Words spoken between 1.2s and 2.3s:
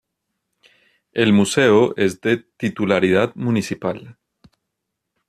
museo es